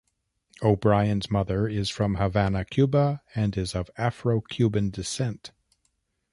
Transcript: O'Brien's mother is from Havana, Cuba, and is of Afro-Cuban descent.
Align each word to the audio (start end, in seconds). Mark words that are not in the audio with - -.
O'Brien's 0.63 1.29
mother 1.29 1.67
is 1.67 1.91
from 1.91 2.15
Havana, 2.15 2.65
Cuba, 2.65 3.21
and 3.35 3.55
is 3.55 3.75
of 3.75 3.91
Afro-Cuban 3.99 4.89
descent. 4.89 5.51